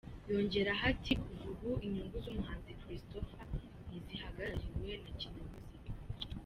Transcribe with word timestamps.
Yongeraho 0.31 0.83
ati 0.93 1.13
“Kuva 1.23 1.45
ubu 1.51 1.71
inyungu 1.85 2.17
z’umuhanzi 2.23 2.71
Christopher 2.81 3.41
ntizigihagarariwe 3.87 4.91
na 5.03 5.11
Kina 5.19 5.41
Music. 5.49 5.85